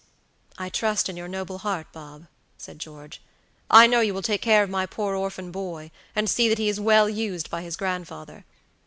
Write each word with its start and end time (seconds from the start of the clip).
"I 0.57 0.69
trust 0.69 1.09
in 1.09 1.15
your 1.15 1.27
noble 1.27 1.59
heart, 1.59 1.85
Bob," 1.93 2.25
said 2.57 2.79
George. 2.79 3.21
"I 3.69 3.85
know 3.85 3.99
you 3.99 4.15
will 4.15 4.23
take 4.23 4.41
care 4.41 4.63
of 4.63 4.69
my 4.71 4.87
poor 4.87 5.13
orphan 5.13 5.51
boy, 5.51 5.91
and 6.15 6.27
see 6.27 6.49
that 6.49 6.57
he 6.57 6.69
is 6.69 6.79
well 6.79 7.07
used 7.07 7.51
by 7.51 7.61
his 7.61 7.77
grandfather. 7.77 8.43